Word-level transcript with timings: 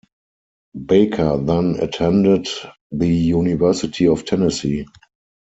Baker 0.83 1.37
then 1.37 1.75
attended 1.79 2.47
the 2.91 3.07
University 3.07 4.07
of 4.07 4.25
Tennessee. 4.25 4.87